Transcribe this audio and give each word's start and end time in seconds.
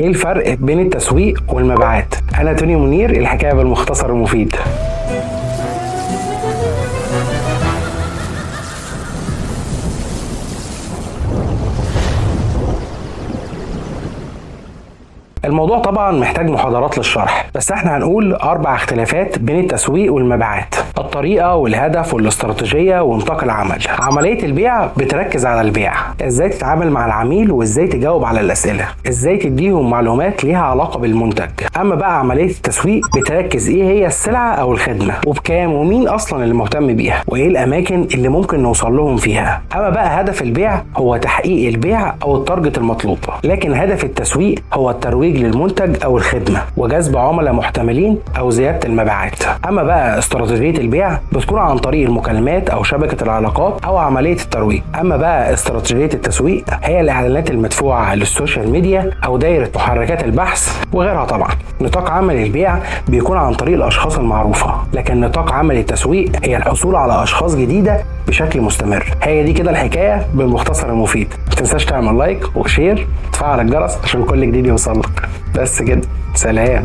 إيه 0.00 0.08
الفرق 0.08 0.54
بين 0.54 0.80
التسويق 0.80 1.42
والمبيعات؟ 1.48 2.14
أنا 2.38 2.52
توني 2.52 2.76
منير 2.76 3.10
الحكاية 3.10 3.52
بالمختصر 3.52 4.10
المفيد. 4.10 4.56
الموضوع 15.48 15.78
طبعا 15.78 16.12
محتاج 16.12 16.50
محاضرات 16.50 16.98
للشرح 16.98 17.46
بس 17.54 17.72
إحنا 17.72 17.96
هنقول 17.96 18.34
أربع 18.34 18.74
اختلافات 18.74 19.38
بين 19.38 19.60
التسويق 19.60 20.12
والمبيعات 20.12 20.74
الطريقة 20.98 21.54
والهدف 21.56 22.14
والاستراتيجية 22.14 23.00
ونطاق 23.02 23.44
العمل. 23.44 23.78
عملية 23.98 24.42
البيع 24.44 24.86
بتركز 24.86 25.46
على 25.46 25.60
البيع 25.60 25.92
إزاي 26.22 26.48
تتعامل 26.48 26.90
مع 26.90 27.06
العميل 27.06 27.50
وازاي 27.52 27.86
تجاوب 27.86 28.24
على 28.24 28.40
الأسئلة 28.40 28.84
إزاي 29.08 29.36
تديهم 29.36 29.90
معلومات 29.90 30.44
ليها 30.44 30.58
علاقة 30.62 30.98
بالمنتج. 30.98 31.50
أما 31.80 31.94
بقى 31.94 32.18
عملية 32.18 32.50
التسويق 32.50 33.16
بتركز 33.18 33.68
إيه 33.68 33.84
هي 33.84 34.06
السلعة 34.06 34.52
أو 34.54 34.72
الخدمة 34.72 35.14
وبكام 35.26 35.72
ومين 35.72 36.08
أصلا 36.08 36.42
اللي 36.44 36.54
مهتم 36.54 36.96
بيها 36.96 37.22
وإيه 37.26 37.48
الأماكن 37.48 38.06
اللي 38.14 38.28
ممكن 38.28 38.60
نوصل 38.62 38.96
لهم 38.96 39.16
فيها. 39.16 39.62
أما 39.76 39.90
بقى 39.90 40.20
هدف 40.20 40.42
البيع 40.42 40.82
هو 40.96 41.16
تحقيق 41.16 41.68
البيع 41.68 42.14
أو 42.22 42.36
ال 42.36 42.42
target 42.42 42.78
المطلوب 42.78 43.18
لكن 43.44 43.74
هدف 43.74 44.04
التسويق 44.04 44.58
هو 44.72 44.90
الترويج 44.90 45.37
للمنتج 45.38 45.96
أو 46.04 46.16
الخدمة 46.16 46.62
وجذب 46.76 47.16
عملاء 47.16 47.52
محتملين 47.52 48.18
أو 48.38 48.50
زيادة 48.50 48.88
المبيعات. 48.88 49.42
أما 49.68 49.82
بقى 49.82 50.18
استراتيجية 50.18 50.80
البيع 50.80 51.18
بتكون 51.32 51.58
عن 51.58 51.78
طريق 51.78 52.06
المكالمات 52.08 52.70
أو 52.70 52.82
شبكة 52.82 53.24
العلاقات 53.24 53.84
أو 53.84 53.96
عملية 53.96 54.32
الترويج 54.32 54.82
أما 55.00 55.16
بقى 55.16 55.52
استراتيجية 55.52 56.10
التسويق 56.14 56.64
هي 56.82 57.00
الإعلانات 57.00 57.50
المدفوعة 57.50 58.14
لل 58.14 58.28
social 58.28 58.70
media 58.70 59.10
أو 59.24 59.36
إدارة 59.36 59.70
محركات 59.74 60.24
البحث 60.24 60.82
وغيرها 60.92 61.24
طبعا. 61.24 61.50
نطاق 61.80 62.10
عمل 62.10 62.36
البيع 62.36 62.78
بيكون 63.08 63.36
عن 63.38 63.54
طريق 63.54 63.74
الأشخاص 63.76 64.18
المعروفة 64.18 64.74
لكن 64.92 65.20
نطاق 65.20 65.52
عمل 65.52 65.76
التسويق 65.78 66.30
هي 66.44 66.56
الحصول 66.56 66.96
على 66.96 67.22
أشخاص 67.22 67.56
جديدة 67.56 68.00
بشكل 68.28 68.60
مستمر. 68.60 69.04
هي 69.22 69.42
دي 69.42 69.52
كده 69.52 69.70
الحكاية 69.70 70.26
بالمختصر 70.34 70.88
المفيد. 70.90 71.34
تنساش 71.58 71.84
تعمل 71.84 72.18
like 72.18 72.56
و 72.56 72.64
share 72.64 73.06
وتفعل 73.28 73.60
الجرس 73.60 73.98
عشان 74.04 74.24
كل 74.24 74.46
جديد 74.46 74.66
يوصلك 74.66 75.28
بس 75.54 75.82
كده 75.82 76.00
سلام. 76.34 76.84